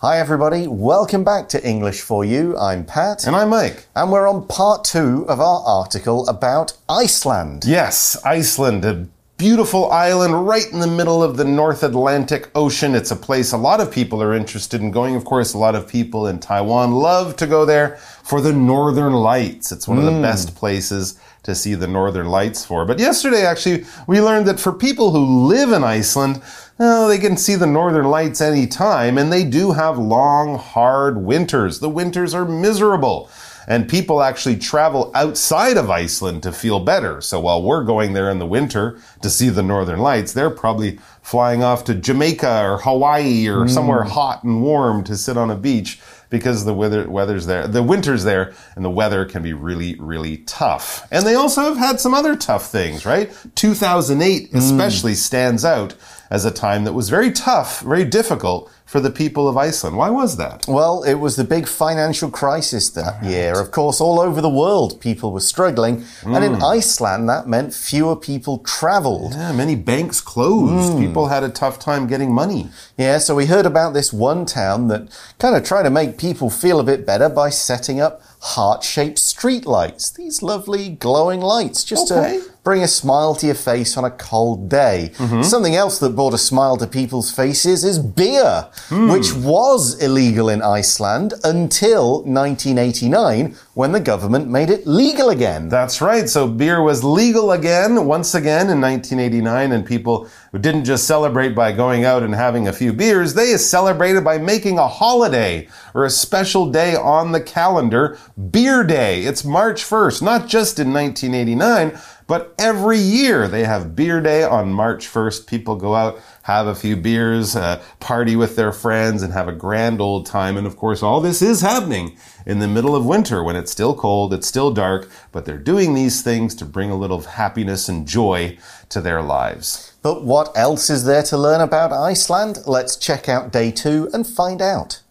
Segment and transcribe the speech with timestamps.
[0.00, 0.68] Hi, everybody.
[0.68, 2.56] Welcome back to English for You.
[2.56, 3.26] I'm Pat.
[3.26, 3.86] And I'm Mike.
[3.96, 7.64] And we're on part two of our article about Iceland.
[7.66, 9.08] Yes, Iceland, a
[9.38, 12.94] beautiful island right in the middle of the North Atlantic Ocean.
[12.94, 15.16] It's a place a lot of people are interested in going.
[15.16, 19.14] Of course, a lot of people in Taiwan love to go there for the Northern
[19.14, 19.72] Lights.
[19.72, 20.22] It's one of the mm.
[20.22, 22.84] best places to see the Northern Lights for.
[22.84, 26.42] But yesterday, actually, we learned that for people who live in Iceland,
[26.78, 31.80] well, they can see the northern lights anytime, and they do have long, hard winters.
[31.80, 33.30] The winters are miserable.
[33.66, 37.20] And people actually travel outside of Iceland to feel better.
[37.20, 40.98] So while we're going there in the winter to see the northern lights, they're probably
[41.20, 43.70] flying off to Jamaica or Hawaii or mm.
[43.70, 47.82] somewhere hot and warm to sit on a beach because the weather, weather's there, the
[47.82, 51.06] winter's there, and the weather can be really, really tough.
[51.10, 53.30] And they also have had some other tough things, right?
[53.54, 54.56] 2008 mm.
[54.56, 55.94] especially stands out
[56.30, 59.98] as a time that was very tough, very difficult for the people of Iceland.
[59.98, 60.64] Why was that?
[60.66, 63.60] Well, it was the big financial crisis that year.
[63.60, 66.04] Of course, all over the world, people were struggling.
[66.24, 66.62] And in mm.
[66.62, 69.34] Iceland, that meant fewer people traveled.
[69.34, 70.92] Yeah, many banks closed.
[70.92, 71.06] Mm.
[71.06, 72.70] People had a tough time getting money.
[72.96, 76.48] Yeah, so we heard about this one town that kind of tried to make people
[76.48, 80.10] feel a bit better by setting up heart shaped street lights.
[80.10, 82.38] These lovely glowing lights, just Okay.
[82.38, 85.10] to bring a smile to your face on a cold day.
[85.16, 85.42] Mm-hmm.
[85.42, 90.62] Something else that brought a smile to people's faces is beer, which was illegal in
[90.62, 95.68] Iceland until 1989 when the government made it legal again.
[95.68, 96.28] That's right.
[96.28, 101.72] So beer was legal again, once again in 1989, and people didn't just celebrate by
[101.72, 103.34] going out and having a few beers.
[103.34, 108.18] They celebrated by making a holiday or a special day on the calendar,
[108.50, 109.22] Beer Day.
[109.22, 114.72] It's March 1st, not just in 1989, but every year they have Beer Day on
[114.72, 115.46] March 1st.
[115.46, 119.52] People go out, have a few beers, uh, party with their friends, and have a
[119.52, 120.56] grand old time.
[120.56, 123.94] And of course, all this is happening in the middle of winter when it's still
[123.94, 128.08] cold, it's still dark, but they're doing these things to bring a little happiness and
[128.08, 128.56] joy
[128.88, 129.92] to their lives.
[130.00, 132.60] But what else is there to learn about Iceland?
[132.66, 135.02] Let's check out day two and find out.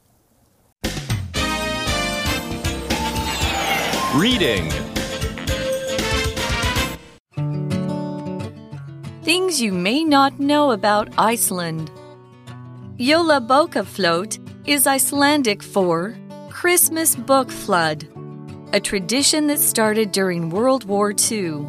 [4.16, 4.72] Reading
[9.28, 11.92] Things you may not know about Iceland.
[12.96, 13.42] Yola
[13.84, 16.18] Float is Icelandic for
[16.50, 18.08] Christmas Book Flood,
[18.72, 21.68] a tradition that started during World War II.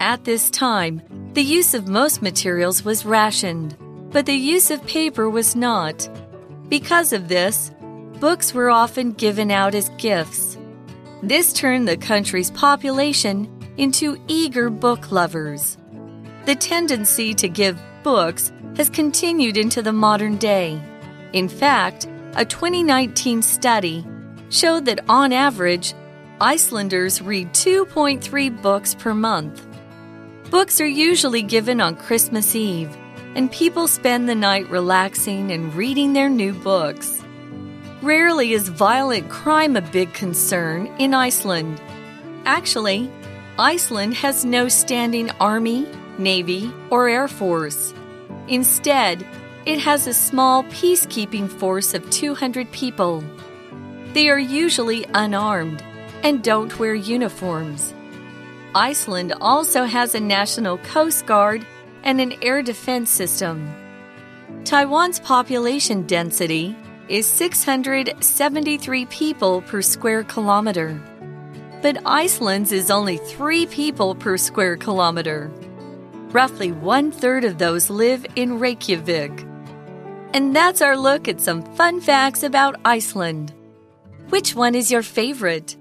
[0.00, 1.00] At this time,
[1.32, 3.74] the use of most materials was rationed,
[4.10, 6.06] but the use of paper was not.
[6.68, 7.70] Because of this,
[8.20, 10.58] books were often given out as gifts.
[11.22, 13.48] This turned the country's population
[13.78, 15.78] into eager book lovers.
[16.46, 20.80] The tendency to give books has continued into the modern day.
[21.32, 24.06] In fact, a 2019 study
[24.48, 25.92] showed that on average,
[26.40, 29.66] Icelanders read 2.3 books per month.
[30.48, 32.96] Books are usually given on Christmas Eve,
[33.34, 37.24] and people spend the night relaxing and reading their new books.
[38.02, 41.80] Rarely is violent crime a big concern in Iceland.
[42.44, 43.10] Actually,
[43.58, 45.88] Iceland has no standing army,
[46.18, 47.94] navy, or air force.
[48.48, 49.26] Instead,
[49.64, 53.24] it has a small peacekeeping force of 200 people.
[54.12, 55.82] They are usually unarmed
[56.22, 57.92] and don't wear uniforms.
[58.74, 61.66] Iceland also has a national coast guard
[62.02, 63.68] and an air defense system.
[64.64, 66.76] Taiwan's population density
[67.08, 71.00] is 673 people per square kilometer.
[71.82, 75.50] But Iceland's is only 3 people per square kilometer.
[76.32, 79.46] Roughly one third of those live in Reykjavik.
[80.34, 83.54] And that's our look at some fun facts about Iceland.
[84.28, 85.76] Which one is your favorite?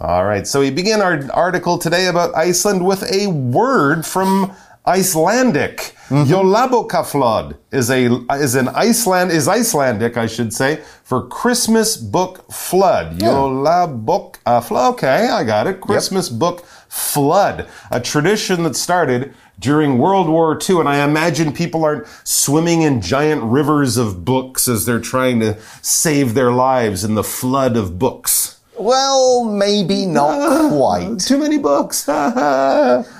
[0.00, 4.54] All right, so we begin our article today about Iceland with a word from
[4.88, 5.94] Icelandic.
[6.08, 6.32] Mm-hmm.
[6.32, 8.08] Jólabókaflóð is a
[8.40, 13.18] is an Iceland is Icelandic, I should say, for Christmas book flood.
[13.18, 14.86] Jólabókaflóð.
[14.86, 15.80] Uh, okay, I got it.
[15.82, 21.84] Christmas book flood, a tradition that started during World War II, and I imagine people
[21.84, 27.14] aren't swimming in giant rivers of books as they're trying to save their lives in
[27.14, 28.57] the flood of books.
[28.78, 31.18] Well, maybe not quite.
[31.20, 32.08] Too many books.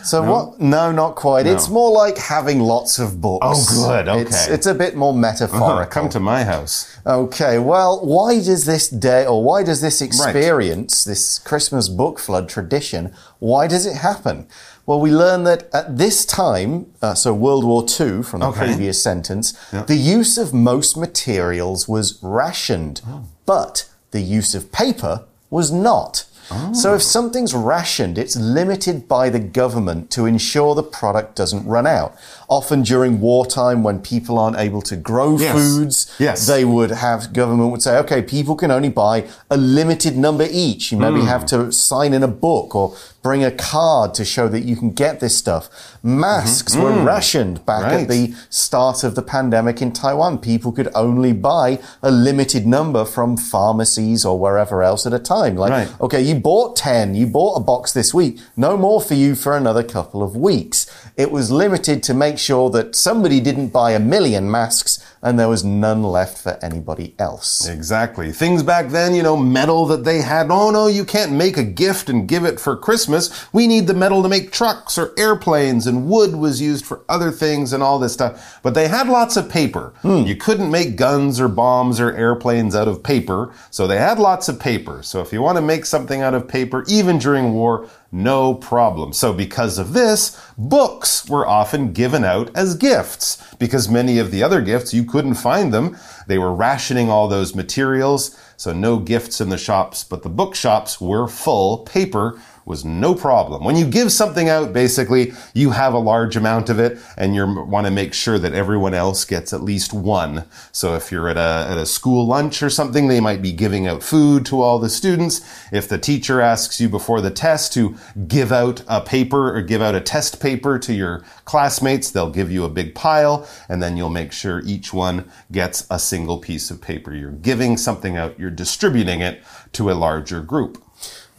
[0.09, 0.59] So what?
[0.61, 1.47] No, not quite.
[1.47, 3.45] It's more like having lots of books.
[3.47, 4.55] Oh, good, It's, okay.
[4.55, 5.85] it's a bit more metaphorical.
[5.93, 6.97] Come to my house.
[7.07, 12.49] Okay, well, why does this day, or why does this experience, this Christmas book flood
[12.49, 14.47] tradition, why does it happen?
[14.87, 18.65] Well, we learn that at this time, uh, so World War II from the Okay.
[18.67, 19.53] previous sentence,
[19.87, 23.25] the use of most materials was rationed, Oh.
[23.45, 26.25] but the use of paper was not.
[26.73, 26.99] So if oh.
[26.99, 32.17] something's rationed, it's limited by the government to ensure the product doesn't run out.
[32.49, 35.53] Often during wartime, when people aren't able to grow Yes.
[35.53, 36.47] foods, Yes.
[36.47, 40.91] they would have government would say, okay, people can only buy a limited number each.
[40.91, 41.27] You maybe hmm.
[41.27, 44.91] have to sign in a book or bring a card to show that you can
[44.91, 45.69] get this stuff.
[46.03, 46.83] Masks mm-hmm.
[46.83, 47.05] were hmm.
[47.05, 48.03] rationed back Right.
[48.03, 50.39] at the start of the pandemic in Taiwan.
[50.39, 55.57] People could only buy a limited number from pharmacies or wherever else at a time.
[55.57, 55.89] Like, Right.
[56.01, 59.57] okay, you bought 10, you bought a box this week, no more for you for
[59.57, 60.87] another couple of weeks.
[61.17, 65.49] It was limited to make sure that somebody didn't buy a million masks and there
[65.49, 67.67] was none left for anybody else.
[67.69, 68.33] Exactly.
[68.33, 70.51] Things back then, you know, metal that they had.
[70.51, 73.53] Oh no, you can't make a gift and give it for Christmas.
[73.53, 77.31] We need the metal to make trucks or airplanes, and wood was used for other
[77.31, 78.61] things and all this stuff.
[78.63, 79.93] But they had lots of paper.
[80.03, 80.23] Hmm.
[80.23, 84.49] You couldn't make guns or bombs or airplanes out of paper, so they had lots
[84.49, 85.03] of paper.
[85.03, 89.13] So if you want to make something out of paper, even during war, no problem.
[89.15, 94.43] So because of this, books were often given out as gifts because many of the
[94.43, 95.97] other gifts you couldn't find them.
[96.27, 101.01] They were rationing all those materials, so no gifts in the shops, but the bookshops
[101.01, 101.79] were full.
[101.79, 103.65] Paper was no problem.
[103.65, 107.65] When you give something out, basically, you have a large amount of it and you
[107.65, 110.45] want to make sure that everyone else gets at least one.
[110.71, 113.87] So if you're at a, at a school lunch or something, they might be giving
[113.87, 115.41] out food to all the students.
[115.73, 117.97] If the teacher asks you before the test to
[118.29, 122.53] give out a paper or give out a test paper to your classmates, they'll give
[122.53, 126.71] you a big pile and then you'll make sure each one gets a single piece
[126.71, 127.15] of paper.
[127.15, 129.43] You're giving something out, you're distributing it
[129.73, 130.85] to a larger group.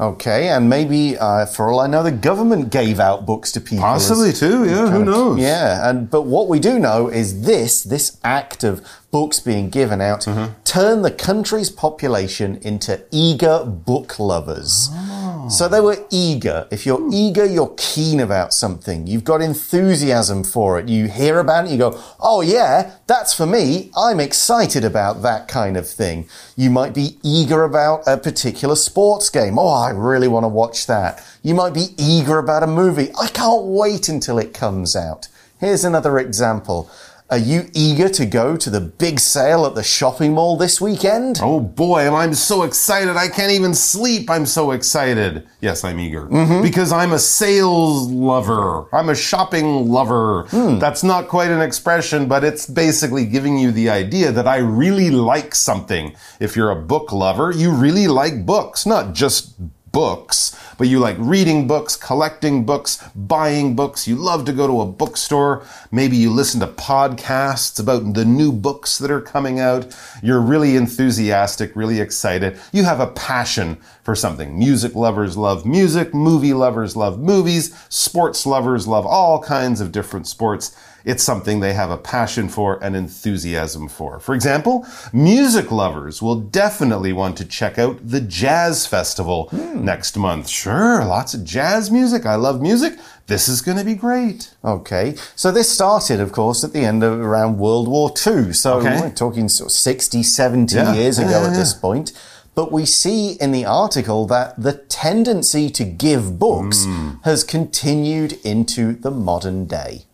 [0.02, 3.84] Okay, and maybe, uh, for all I know, the government gave out books to people.
[3.86, 5.40] as- Possibly too, yeah, who of- knows?
[5.40, 8.82] Yeah, and but what we do know is this: this act of
[9.12, 10.54] books being given out Mm-hmm.
[10.64, 14.90] turned the country's population into eager book lovers.
[14.92, 15.48] Oh.
[15.50, 16.68] So they were eager.
[16.70, 19.08] If you're eager, you're keen about something.
[19.08, 20.88] You've got enthusiasm for it.
[20.88, 23.90] You hear about it, you go, "Oh yeah, that's for me.
[23.98, 29.30] I'm excited about that kind of thing." You might be eager about a particular sports
[29.30, 29.58] game.
[29.58, 31.24] Oh, I really want to watch that.
[31.42, 33.10] You might be eager about a movie.
[33.20, 35.30] I can't wait until it comes out.
[35.60, 36.90] Here's another example.
[37.32, 41.40] Are you eager to go to the big sale at the shopping mall this weekend?
[41.44, 43.16] Oh boy, and I'm so excited.
[43.18, 44.32] I can't even sleep.
[44.32, 45.48] I'm so excited.
[45.62, 46.26] Yes, I'm eager.
[46.26, 46.64] Mm-hmm.
[46.64, 48.88] Because I'm a sales lover.
[48.92, 50.48] I'm a shopping lover.
[50.50, 50.80] Hmm.
[50.80, 55.12] That's not quite an expression, but it's basically giving you the idea that I really
[55.12, 56.16] like something.
[56.40, 59.54] If you're a book lover, you really like books, not just
[59.92, 64.08] books, but you like reading books, collecting books, buying books.
[64.08, 65.66] You love to go to a bookstore.
[65.92, 69.96] Maybe you listen to podcasts about the new books that are coming out.
[70.22, 72.60] You're really enthusiastic, really excited.
[72.72, 74.58] You have a passion for something.
[74.58, 80.28] Music lovers love music, movie lovers love movies, sports lovers love all kinds of different
[80.28, 80.76] sports.
[81.12, 84.20] It's something they have a passion for and enthusiasm for.
[84.20, 90.48] For example, music lovers will definitely want to check out the Jazz Festival next month.
[90.48, 92.26] Sure, lots of jazz music.
[92.28, 92.94] I love music.
[93.26, 94.54] This is going to be great.
[94.64, 98.54] Okay, so this started, of course, at the end of around World War II.
[98.54, 99.00] So Okay.
[99.02, 101.82] we're talking sort of 60, 70 Yeah, years ago yeah, at this yeah.
[101.82, 102.12] point.
[102.54, 107.10] But we see in the article that the tendency to give books Hmm.
[107.24, 110.06] has continued into the modern day.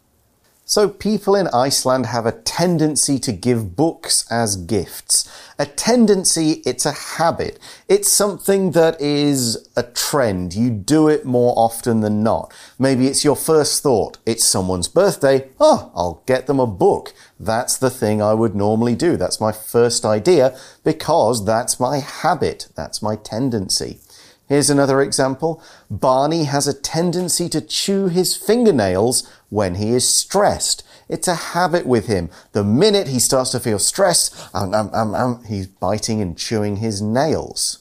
[0.67, 5.31] So people in Iceland have a tendency to give books as gifts.
[5.59, 7.59] A tendency, it's a habit.
[7.87, 10.55] It's something that is a trend.
[10.55, 12.51] You do it more often than not.
[12.79, 14.17] Maybe it's your first thought.
[14.25, 15.49] It's someone's birthday.
[15.59, 17.13] Oh, I'll get them a book.
[17.39, 19.17] That's the thing I would normally do.
[19.17, 22.69] That's my first idea because that's my habit.
[22.73, 23.99] That's my tendency.
[24.47, 25.61] Here's another example.
[25.89, 30.83] Barney has a tendency to chew his fingernails when he is stressed.
[31.07, 32.29] It's a habit with him.
[32.53, 36.77] The minute he starts to feel stressed, um, um, um, um, he's biting and chewing
[36.77, 37.79] his nails.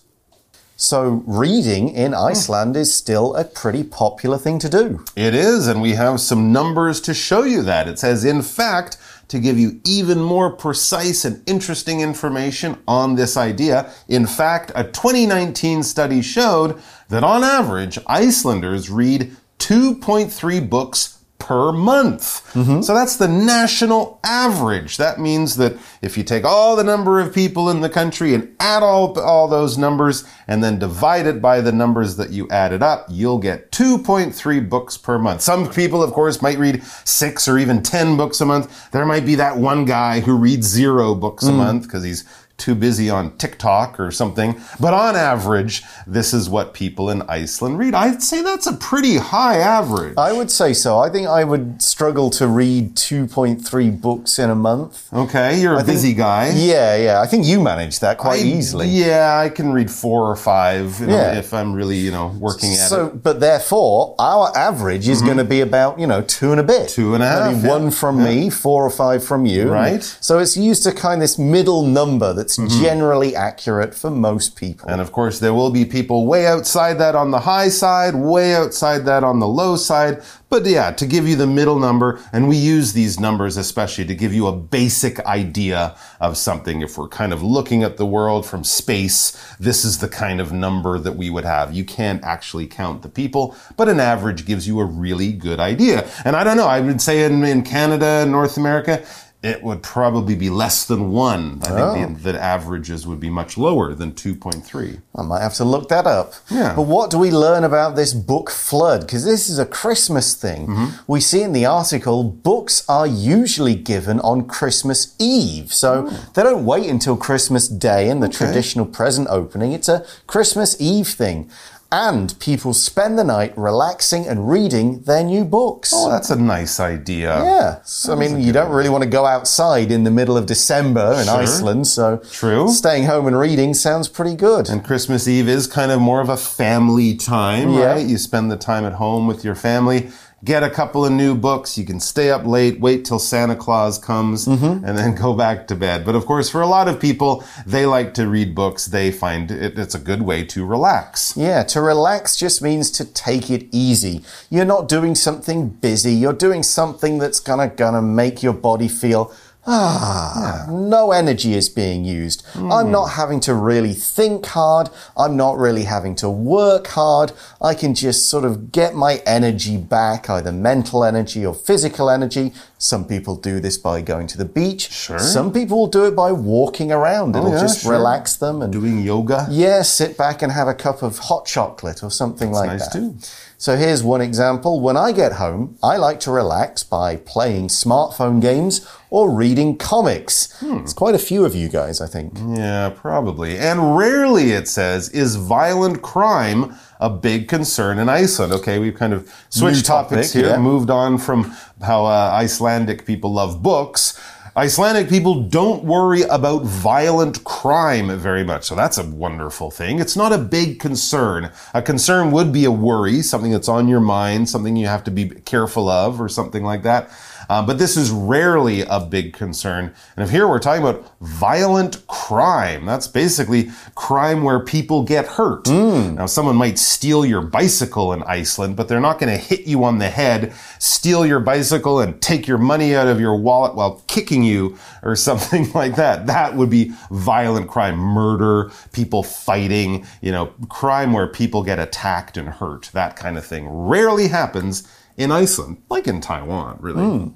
[0.77, 5.05] So, reading in Iceland is still a pretty popular thing to do.
[5.15, 7.87] It is, and we have some numbers to show you that.
[7.87, 13.37] It says, in fact, to give you even more precise and interesting information on this
[13.37, 21.14] idea, in fact, a 2019 study showed that on average, Icelanders read 2.3 books
[21.45, 22.43] per month.
[22.55, 22.81] Mm-hmm.
[22.81, 24.97] So that's the national average.
[24.97, 28.57] That means that if you take all the number of people in the country and
[28.61, 32.83] add all, all those numbers and then divide it by the numbers that you added
[32.83, 35.43] up, you'll get 2.3 books per month.
[35.43, 38.91] Some people, of course, might read six or even 10 books a month.
[38.91, 41.59] There might be that one guy who reads zero books a mm.
[41.59, 42.25] month because he's
[42.57, 44.61] too busy on TikTok or something.
[44.81, 47.95] But on average, this is what people in Iceland read.
[47.95, 50.15] I'd say that's a pretty high average.
[50.17, 50.99] I would say so.
[50.99, 55.13] I think I would struggle to read 2.3 books in a month.
[55.13, 56.53] Okay, you're a busy guy.
[56.55, 57.21] Yeah, yeah.
[57.21, 58.89] I think you manage that quite I- easily.
[58.89, 61.39] Yeah, I can read four or five you know, Yeah.
[61.39, 63.23] if I'm really, you know, working at So, it.
[63.23, 65.27] But therefore, our average is mm-hmm.
[65.27, 66.89] going to be about, you know, two and a bit.
[66.89, 67.69] Two and a half, yeah.
[67.69, 69.71] one from me, four or five from you.
[69.71, 70.03] Right.
[70.21, 72.83] So it's used to kind of this middle number that's Mm-hmm.
[72.83, 74.89] generally accurate for most people.
[74.89, 78.55] And of course, there will be people way outside that on the high side, way
[78.55, 80.23] outside that on the low side.
[80.51, 84.15] But yeah, to give you the middle number, and we use these numbers especially to
[84.15, 86.81] give you a basic idea of something.
[86.81, 90.53] If we're kind of looking at the world from space, this is the kind of
[90.53, 91.75] number that we would have.
[91.75, 96.09] You can't actually count the people, but an average gives you a really good idea.
[96.25, 99.05] And I don't know, I would say in, in Canada, North America,
[99.45, 101.61] it would probably be less than one.
[101.65, 105.03] I think the, the averages would be much lower than 2.3.
[105.15, 106.33] I might have to look that up.
[106.51, 106.75] Yeah.
[106.75, 109.03] But what do we learn about this book flood?
[109.03, 110.67] Because this is a Christmas thing.
[110.67, 110.97] Mm-hmm.
[111.07, 115.75] We see in the article books are usually given on Christmas Eve.
[115.75, 119.73] So they don't wait until Christmas Day and the traditional present opening.
[119.73, 121.51] It's a Christmas Eve thing.
[121.97, 125.93] And people spend the night relaxing and reading their new books.
[125.95, 127.29] Oh, that's a nice idea.
[127.45, 127.79] Yeah.
[127.85, 131.15] So, I mean, you don't really want to go outside in the middle of December
[131.21, 131.37] in Sure.
[131.37, 131.87] Iceland.
[131.87, 132.69] So, True.
[132.69, 134.69] staying home and reading sounds pretty good.
[134.69, 137.85] And Christmas Eve is kind of more of a family time, Yeah.
[137.93, 138.05] right?
[138.05, 140.11] You spend the time at home with your family,
[140.45, 143.99] get a couple of new books, you can stay up late, wait till Santa Claus
[143.99, 144.85] comes, Mm-hmm.
[144.85, 146.05] and then go back to bed.
[146.05, 148.87] But of course, for a lot of people, they like to read books.
[148.87, 151.37] They find it, it's a good way to relax.
[151.37, 154.23] Yeah, to relax just means to take it easy.
[154.51, 156.13] You're not doing something busy.
[156.15, 159.33] You're doing something that's gonna gonna make your body feel
[159.67, 162.45] ah, no energy is being used.
[162.55, 164.91] I'm not having to really think hard.
[165.17, 167.33] I'm not really having to work hard.
[167.61, 172.53] I can just sort of get my energy back, either mental energy or physical energy.
[172.85, 174.93] Some people do this by going to the beach.
[174.93, 175.19] Sure.
[175.19, 177.35] Some people will do it by walking around.
[177.35, 177.93] It'll yeah, just sure.
[177.93, 179.47] relax them and Doing yoga.
[179.51, 182.93] yeah, sit back and have a cup of hot chocolate or something like nice that.
[182.93, 183.17] too.
[183.57, 184.81] So here's one example.
[184.81, 190.53] When I get home, I like to relax by playing smartphone games or reading comics.
[190.61, 190.81] Hmm.
[190.81, 192.37] It's quite a few of you guys, I think.
[192.55, 193.57] Yeah, probably.
[193.57, 198.53] And rarely, it says, is violent crime a big concern in Iceland.
[198.53, 200.57] Okay, we've kind of switched New topic, topics here, yeah.
[200.57, 204.19] moved on from how uh, Icelandic people love books.
[204.57, 208.65] Icelandic people don't worry about violent crime very much.
[208.65, 209.99] So that's a wonderful thing.
[209.99, 211.51] It's not a big concern.
[211.75, 215.11] A concern would be a worry, something that's on your mind, something you have to
[215.11, 217.11] be careful of, or something like that.
[217.49, 219.95] Uh, but this is rarely a big concern.
[220.17, 225.69] And if here we're talking about violent crime, that's basically crime where people get hurt.
[226.15, 229.85] Now, someone might steal your bicycle in Iceland, but they're not going to hit you
[229.85, 234.03] on the head, steal your bicycle, and take your money out of your wallet while
[234.07, 236.27] kicking you or something like that.
[236.27, 242.37] That would be violent crime, murder, people fighting, you know, crime where people get attacked
[242.37, 242.91] and hurt.
[242.93, 244.87] That kind of thing rarely happens
[245.17, 247.03] in Iceland, like in Taiwan, really.
[247.03, 247.29] Hmm.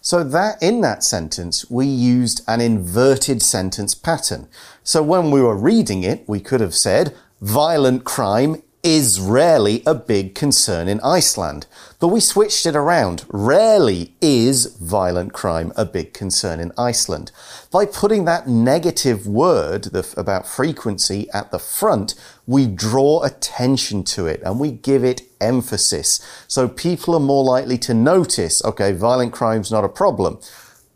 [0.00, 4.48] So that in that sentence, we used an inverted sentence pattern.
[4.82, 9.94] So when we were reading it, we could have said, violent crime is rarely a
[9.94, 11.66] big concern in Iceland.
[11.98, 13.24] But we switched it around.
[13.28, 17.32] Rarely is violent crime a big concern in Iceland.
[17.72, 22.14] By putting that negative word the, about frequency at the front,
[22.46, 26.20] we draw attention to it and we give it emphasis.
[26.46, 30.38] So people are more likely to notice, okay, violent crime's not a problem.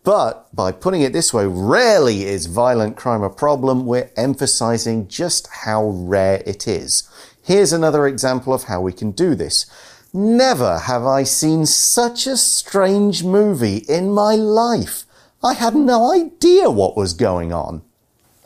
[0.05, 3.85] But by putting it this way, rarely is violent crime a problem.
[3.85, 7.09] We're emphasizing just how rare it is.
[7.43, 9.67] Here's another example of how we can do this.
[10.13, 15.05] Never have I seen such a strange movie in my life.
[15.43, 17.83] I had no idea what was going on.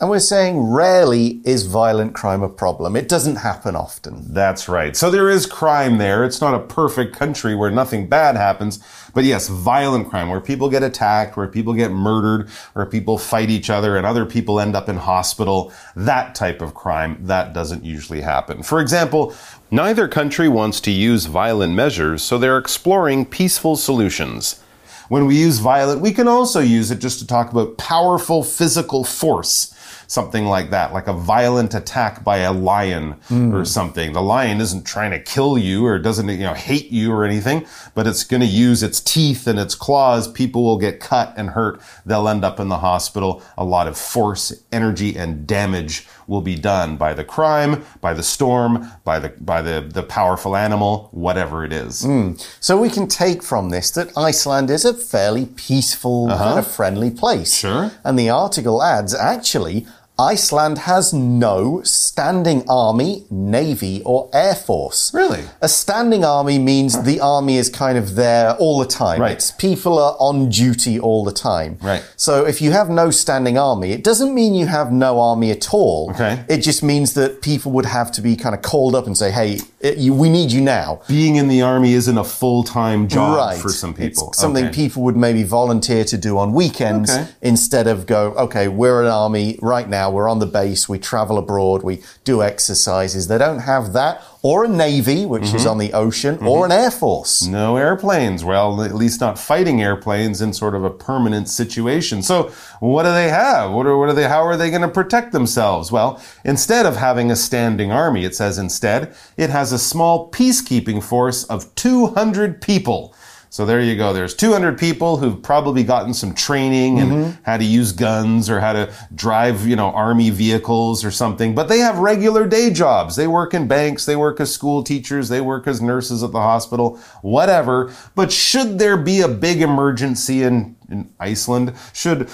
[0.03, 2.97] And we're saying rarely is violent crime a problem.
[2.97, 4.35] It doesn't happen often.
[4.35, 4.97] That's right.
[4.97, 6.25] So there is crime there.
[6.25, 8.81] It's not a perfect country where nothing bad happens.
[9.15, 13.49] But yes, violent crime, where people get attacked, where people get murdered, where people fight
[13.49, 15.73] each other and other people end up in hospital.
[15.95, 18.65] That type of crime, that doesn't usually happen.
[18.65, 19.33] For example,
[19.71, 24.61] neither country wants to use violent measures, so they're exploring peaceful solutions.
[25.09, 29.05] When we use violent, we can also use it just to talk about powerful physical
[29.05, 29.73] force
[30.07, 33.53] something like that, like a violent attack by a lion mm.
[33.53, 34.13] or something.
[34.13, 37.67] The lion isn't trying to kill you or doesn't, you know, hate you or anything,
[37.95, 40.31] but it's going to use its teeth and its claws.
[40.31, 41.81] People will get cut and hurt.
[42.07, 43.43] They'll end up in the hospital.
[43.57, 48.23] A lot of force, energy, and damage will be done by the crime, by the
[48.23, 52.03] storm, by the by the, the powerful animal, whatever it is.
[52.03, 52.41] Mm.
[52.61, 56.45] So we can take from this that Iceland is a fairly peaceful, uh -huh.
[56.45, 57.53] kind of friendly place.
[57.55, 57.91] Sure.
[58.05, 59.87] And the article adds actually
[60.23, 65.13] Iceland has no standing army, navy, or air force.
[65.13, 65.43] Really?
[65.61, 69.21] A standing army means the army is kind of there all the time.
[69.21, 69.33] Right.
[69.33, 71.77] It's people are on duty all the time.
[71.83, 72.05] Right.
[72.15, 75.75] So if you have no standing army, it doesn't mean you have no army at
[75.75, 76.13] all.
[76.13, 76.45] Okay.
[76.49, 79.33] It just means that people would have to be kind of called up and say,
[79.33, 81.03] hey, it, you, we need you now.
[81.09, 83.59] Being in the army isn't a full time job right.
[83.61, 84.29] for some people.
[84.29, 84.75] It's something okay.
[84.75, 87.29] people would maybe volunteer to do on weekends okay.
[87.43, 91.39] instead of go, okay, we're an army right now, we're on the base, we travel
[91.39, 93.29] abroad, we do exercises.
[93.29, 95.57] They don't have that or a navy, which mm-hmm.
[95.57, 96.49] is on the ocean, mm-hmm.
[96.49, 97.47] or an air force.
[97.47, 98.45] No airplanes.
[98.45, 102.23] Well, at least not fighting airplanes in sort of a permanent situation.
[102.23, 102.51] So,
[102.81, 103.71] what do they have?
[103.71, 104.29] What are, what are they?
[104.29, 105.93] How are they going to protect themselves?
[105.93, 111.03] Well, instead of having a standing army, it says instead it has a small peacekeeping
[111.03, 113.15] force of 200 people.
[113.53, 114.15] So there you go.
[114.15, 117.43] There's 200 people who've probably gotten some training and mm-hmm.
[117.43, 121.55] how to use guns or how to drive, you know, army vehicles or something.
[121.55, 123.15] But they have regular day jobs.
[123.15, 124.07] They work in banks.
[124.07, 125.29] They work as school teachers.
[125.29, 127.93] They work as nurses at the hospital, whatever.
[128.15, 131.75] But should there be a big emergency in, in Iceland?
[131.93, 132.31] Should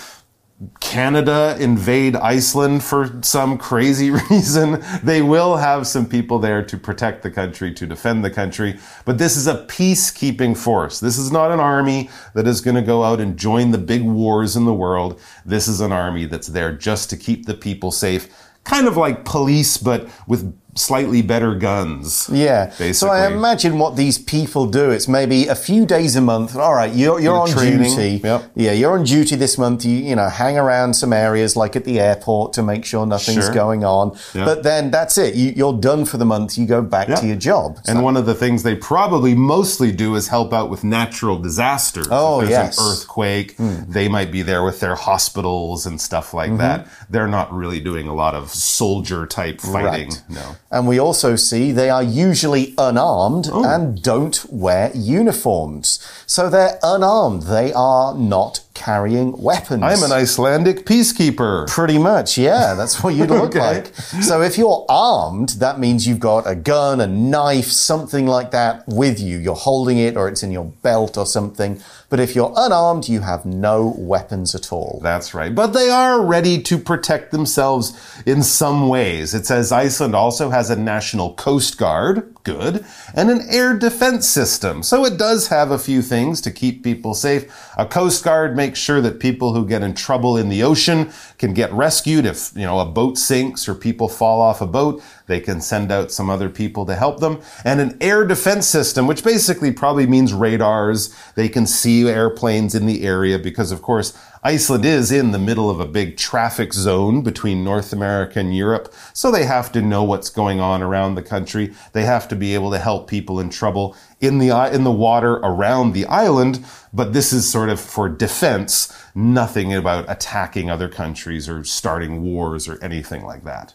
[0.80, 4.82] Canada invade Iceland for some crazy reason.
[5.04, 8.78] They will have some people there to protect the country, to defend the country.
[9.04, 10.98] But this is a peacekeeping force.
[10.98, 14.02] This is not an army that is going to go out and join the big
[14.02, 15.20] wars in the world.
[15.46, 18.28] This is an army that's there just to keep the people safe.
[18.64, 22.28] Kind of like police, but with slightly better guns.
[22.32, 22.66] Yeah.
[22.66, 22.92] Basically.
[22.94, 24.90] So I imagine what these people do.
[24.90, 26.56] It's maybe a few days a month.
[26.56, 27.94] All right, you're, you're on training.
[27.96, 28.20] duty.
[28.24, 28.52] Yep.
[28.54, 29.84] Yeah, you're on duty this month.
[29.84, 33.46] You you know hang around some areas like at the airport to make sure nothing's
[33.46, 33.54] sure.
[33.54, 34.16] going on.
[34.34, 34.46] Yep.
[34.46, 35.34] But then that's it.
[35.34, 36.56] You, are done for the month.
[36.56, 37.20] You go back yep.
[37.20, 37.78] to your job.
[37.86, 42.08] And one of the things they probably mostly do is help out with natural disasters.
[42.10, 42.78] Oh if there's yes.
[42.78, 43.56] An earthquake.
[43.56, 43.92] Mm.
[43.92, 46.58] They might be there with their hospitals and stuff like mm-hmm.
[46.58, 46.88] that.
[47.10, 50.10] They're not really doing a lot of soldier type fighting.
[50.10, 50.22] Right.
[50.28, 50.56] No.
[50.70, 53.64] And we also see they are usually unarmed oh.
[53.64, 55.98] and don't wear uniforms.
[56.26, 57.44] So they're unarmed.
[57.44, 59.82] They are not carrying weapons.
[59.82, 61.66] I'm an Icelandic peacekeeper.
[61.68, 62.74] Pretty much, yeah.
[62.74, 63.58] That's what you'd look okay.
[63.58, 63.94] like.
[64.22, 68.84] So if you're armed, that means you've got a gun, a knife, something like that
[68.86, 69.38] with you.
[69.38, 71.82] You're holding it or it's in your belt or something.
[72.08, 75.00] But if you're unarmed, you have no weapons at all.
[75.02, 75.54] That's right.
[75.54, 77.92] But they are ready to protect themselves
[78.24, 79.34] in some ways.
[79.34, 82.84] It says Iceland also has a national coast guard, good,
[83.14, 84.82] and an air defense system.
[84.82, 87.44] So it does have a few things to keep people safe.
[87.76, 91.52] A coast guard makes sure that people who get in trouble in the ocean can
[91.52, 95.02] get rescued if, you know, a boat sinks or people fall off a boat.
[95.28, 97.40] They can send out some other people to help them.
[97.64, 101.14] And an air defense system, which basically probably means radars.
[101.36, 105.68] They can see airplanes in the area because, of course, Iceland is in the middle
[105.68, 110.04] of a big traffic zone between North America and Europe, so they have to know
[110.04, 111.74] what's going on around the country.
[111.92, 115.34] They have to be able to help people in trouble in the in the water
[115.34, 121.48] around the island, but this is sort of for defense, nothing about attacking other countries
[121.48, 123.74] or starting wars or anything like that.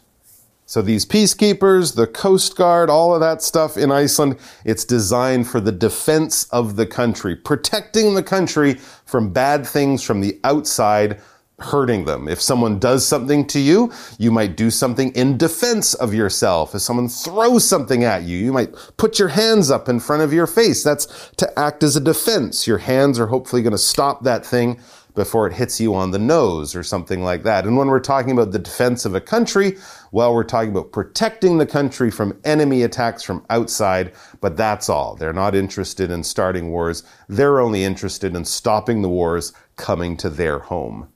[0.65, 5.59] So these peacekeepers, the Coast Guard, all of that stuff in Iceland, it's designed for
[5.59, 11.19] the defense of the country, protecting the country from bad things from the outside
[11.59, 12.27] hurting them.
[12.27, 16.75] If someone does something to you, you might do something in defense of yourself.
[16.75, 20.33] If someone throws something at you, you might put your hands up in front of
[20.33, 20.83] your face.
[20.83, 22.67] That's to act as a defense.
[22.67, 24.79] Your hands are hopefully going to stop that thing
[25.15, 27.65] before it hits you on the nose or something like that.
[27.65, 29.77] And when we're talking about the defense of a country,
[30.13, 35.15] well, we're talking about protecting the country from enemy attacks from outside, but that's all.
[35.15, 37.01] They're not interested in starting wars.
[37.27, 41.07] They're only interested in stopping the wars coming to their home.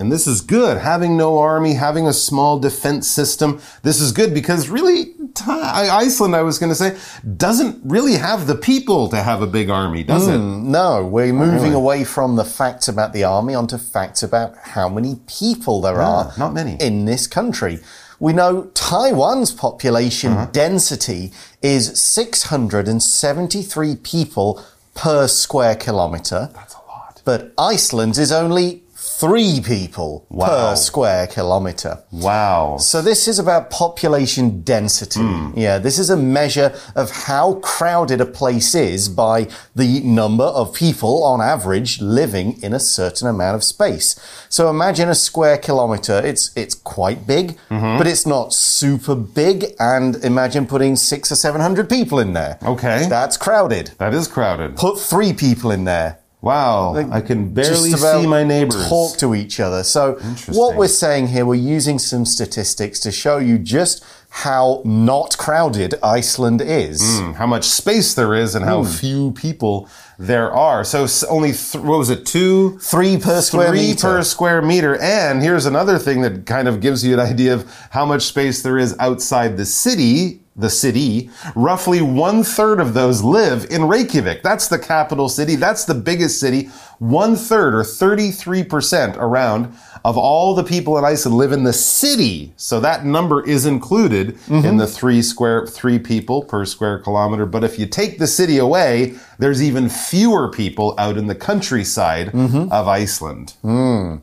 [0.00, 0.78] And this is good.
[0.78, 3.60] Having no army, having a small defense system.
[3.82, 5.14] This is good because really,
[5.46, 6.98] Iceland, I was going to say,
[7.36, 10.38] doesn't really have the people to have a big army, does mm, it?
[10.38, 11.74] No, we're moving really.
[11.74, 16.08] away from the facts about the army onto facts about how many people there yeah,
[16.08, 16.32] are.
[16.36, 16.76] Not many.
[16.80, 17.78] In this country.
[18.20, 20.52] We know Taiwan's population -huh.
[20.52, 24.62] density is 673 people
[24.94, 26.50] per square kilometre.
[26.54, 27.22] That's a lot.
[27.24, 28.82] But Iceland's is only
[29.18, 30.46] three people wow.
[30.46, 32.04] per square kilometre.
[32.12, 32.76] Wow.
[32.78, 35.20] So this is about population density.
[35.20, 35.54] Mm.
[35.56, 40.72] Yeah, this is a measure of how crowded a place is by the number of
[40.72, 44.14] people on average living in a certain amount of space.
[44.48, 46.20] So imagine a square kilometre.
[46.24, 47.98] It's it's quite big, mm -hmm.
[47.98, 49.74] but it's not super big.
[49.78, 52.56] And imagine putting six or seven hundred people in there.
[52.64, 53.08] Okay.
[53.08, 53.90] That's crowded.
[53.98, 54.76] That is crowded.
[54.76, 56.18] Put three people in there.
[56.40, 58.88] Wow, like I can barely see my neighbors.
[58.88, 59.82] Talk to each other.
[59.82, 60.14] So,
[60.46, 65.94] what we're saying here, we're using some statistics to show you just how not crowded
[66.00, 67.02] Iceland is.
[67.02, 69.00] Mm, how much space there is and how mm.
[69.00, 70.84] few people there are.
[70.84, 72.78] So, only, what was it, two?
[72.78, 74.02] Three per square Three meter.
[74.02, 74.96] per square meter.
[74.96, 78.62] And here's another thing that kind of gives you an idea of how much space
[78.62, 84.42] there is outside the city the city, roughly one third of those live in Reykjavik.
[84.42, 85.56] That's the capital city.
[85.56, 86.68] That's the biggest city.
[86.98, 89.72] One third or 33% around
[90.04, 92.52] of all the people in Iceland live in the city.
[92.56, 94.64] So that number is included mm -hmm.
[94.64, 97.46] in the three square, three people per square kilometer.
[97.46, 102.30] But if you take the city away, there's even fewer people out in the countryside
[102.32, 102.72] mm -hmm.
[102.72, 103.54] of Iceland.
[103.62, 104.20] Mm.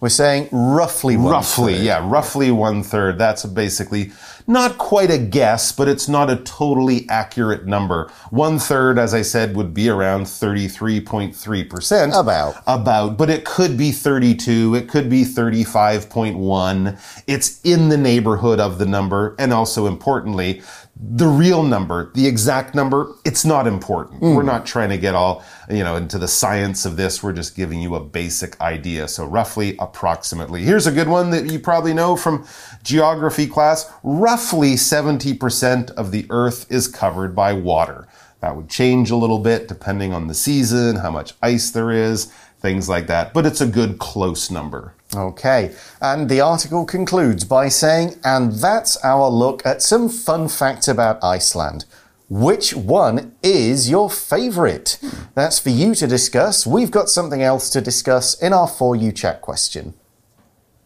[0.00, 1.82] We're saying roughly one Roughly, third.
[1.84, 3.18] yeah, roughly one third.
[3.18, 4.12] That's basically
[4.46, 8.08] not quite a guess, but it's not a totally accurate number.
[8.30, 12.18] One third, as I said, would be around 33.3%.
[12.18, 12.54] About.
[12.66, 13.16] About.
[13.18, 14.74] But it could be 32.
[14.76, 17.22] It could be 35.1.
[17.26, 19.34] It's in the neighborhood of the number.
[19.38, 20.62] And also importantly,
[21.00, 24.20] the real number, the exact number, it's not important.
[24.20, 24.34] Mm.
[24.34, 27.22] We're not trying to get all, you know, into the science of this.
[27.22, 29.06] We're just giving you a basic idea.
[29.06, 30.64] So roughly, approximately.
[30.64, 32.44] Here's a good one that you probably know from
[32.82, 33.90] geography class.
[34.02, 38.08] Roughly 70% of the earth is covered by water.
[38.40, 42.32] That would change a little bit depending on the season, how much ice there is,
[42.60, 43.32] things like that.
[43.32, 44.94] But it's a good close number.
[45.14, 50.86] Okay, and the article concludes by saying, and that's our look at some fun facts
[50.86, 51.86] about Iceland.
[52.28, 54.98] Which one is your favourite?
[55.34, 56.66] That's for you to discuss.
[56.66, 59.94] We've got something else to discuss in our For You Chat question.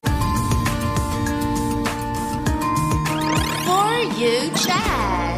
[0.04, 0.12] For
[4.16, 5.31] You Chat.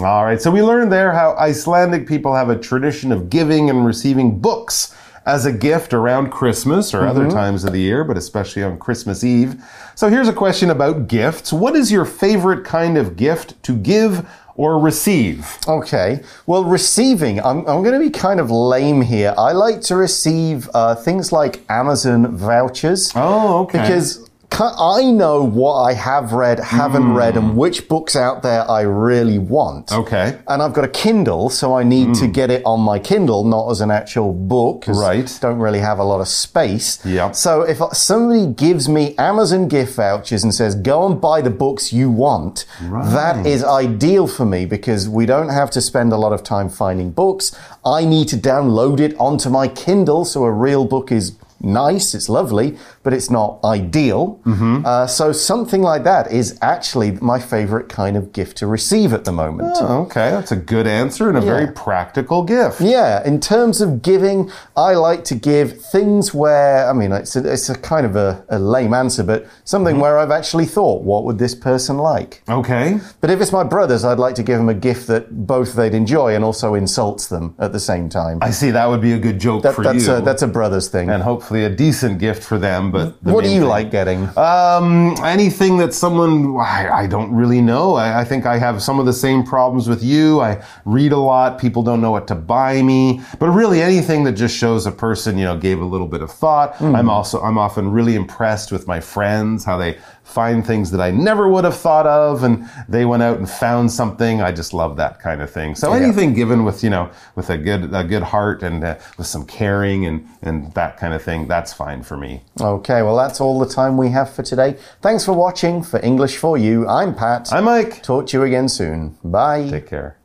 [0.00, 3.86] All right, so we learned there how Icelandic people have a tradition of giving and
[3.86, 4.92] receiving books
[5.24, 7.10] as a gift around Christmas or mm -hmm.
[7.10, 7.38] other mm-hmm.
[7.38, 9.54] times of the year, but especially on Christmas Eve.
[9.94, 11.52] So here's a question about gifts.
[11.52, 14.22] What is your favorite kind of gift to give
[14.56, 15.58] or receive?
[15.66, 16.20] Okay.
[16.46, 19.32] Well, receiving, I'm, I'm going to be kind of lame here.
[19.38, 23.12] I like to receive uh, things like Amazon vouchers.
[23.14, 23.80] Oh, okay.
[23.80, 24.20] Because
[24.60, 27.16] I know what I have read, haven't mm.
[27.16, 29.92] read, and which books out there I really want.
[29.92, 30.38] Okay.
[30.48, 32.20] And I've got a Kindle, so I need mm.
[32.20, 34.84] to get it on my Kindle, not as an actual book.
[34.86, 35.38] Right.
[35.40, 37.04] Don't really have a lot of space.
[37.04, 37.32] Yeah.
[37.32, 41.92] So if somebody gives me Amazon gift vouchers and says, go and buy the books
[41.92, 43.10] you want, right.
[43.12, 46.68] that is ideal for me because we don't have to spend a lot of time
[46.68, 47.56] finding books.
[47.84, 52.28] I need to download it onto my Kindle, so a real book is nice, it's
[52.28, 54.40] lovely, but it's not ideal.
[54.44, 54.84] Mm -hmm.
[54.84, 59.24] uh, so something like that is actually my favorite kind of gift to receive at
[59.24, 59.76] the moment.
[59.80, 61.54] Oh, okay, that's a good answer and a yeah.
[61.54, 62.80] very practical gift.
[62.80, 67.52] Yeah, in terms of giving, I like to give things where, I mean, it's a,
[67.52, 70.12] it's a kind of a, a lame answer, but something mm -hmm.
[70.12, 72.42] where I've actually thought, what would this person like?
[72.48, 73.00] Okay.
[73.20, 75.94] But if it's my brothers, I'd like to give them a gift that both they'd
[75.94, 78.36] enjoy and also insults them at the same time.
[78.48, 80.14] I see, that would be a good joke that, for that's you.
[80.14, 81.10] A, that's a brother's thing.
[81.10, 83.68] And hopefully a decent gift for them, but what do you thing.
[83.68, 84.28] like getting?
[84.38, 87.94] Um, anything that someone I, I don't really know.
[87.94, 90.40] I, I, think I have some of the same problems with you.
[90.40, 91.58] I read a lot.
[91.58, 95.36] People don't know what to buy me, but really anything that just shows a person
[95.36, 96.74] you know gave a little bit of thought.
[96.76, 96.96] Mm.
[96.96, 101.10] I'm also I'm often really impressed with my friends how they find things that I
[101.10, 104.42] never would have thought of, and they went out and found something.
[104.42, 105.74] I just love that kind of thing.
[105.74, 106.02] So yeah.
[106.02, 109.46] anything given with you know with a good a good heart and uh, with some
[109.46, 112.42] caring and and that kind of thing, that's fine for me.
[112.60, 114.76] Okay, well that's all the time we have for today.
[115.00, 115.82] Thanks for watching.
[115.82, 117.52] For English for You, I'm Pat.
[117.52, 118.02] I'm Mike.
[118.02, 119.16] Talk to you again soon.
[119.22, 119.68] Bye.
[119.68, 120.18] Take care.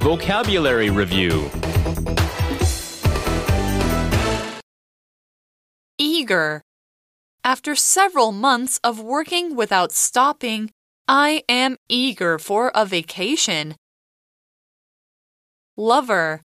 [0.00, 1.50] Vocabulary Review
[6.00, 6.62] eager.
[7.44, 10.70] After several months of working without stopping,
[11.08, 13.76] I am eager for a vacation.
[15.76, 16.42] Lover.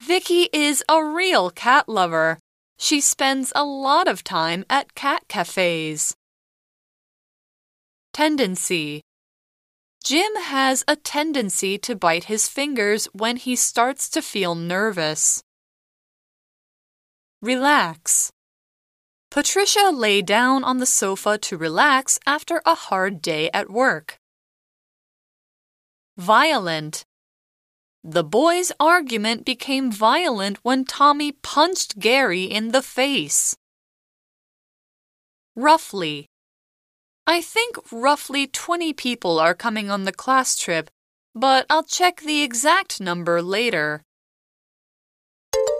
[0.00, 2.38] Vicky is a real cat lover.
[2.78, 6.14] She spends a lot of time at cat cafes.
[8.12, 9.02] Tendency.
[10.04, 15.42] Jim has a tendency to bite his fingers when he starts to feel nervous.
[17.42, 18.30] Relax.
[19.31, 24.19] Patricia lay down on the sofa to relax after a hard day at work.
[26.17, 27.03] Violent.
[28.03, 33.55] The boys' argument became violent when Tommy punched Gary in the face.
[35.55, 36.27] Roughly.
[37.25, 40.89] I think roughly 20 people are coming on the class trip,
[41.33, 44.03] but I'll check the exact number later.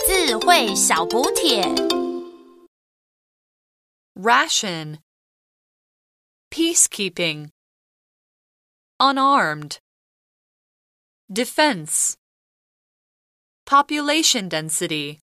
[0.07, 1.96] 智慧小补帖。
[4.20, 4.98] Ration.
[6.50, 7.50] Peacekeeping.
[8.98, 9.78] Unarmed.
[11.32, 12.16] Defense.
[13.64, 15.20] Population density.